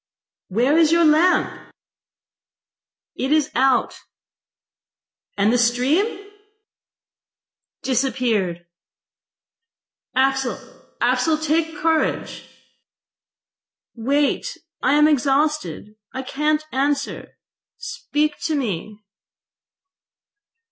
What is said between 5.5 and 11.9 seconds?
the stream?".... "Disappeared.".... "Axel, Axel, take